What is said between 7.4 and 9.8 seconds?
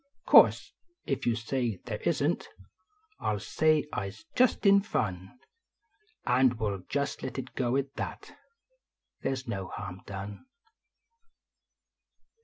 go at that Thev s no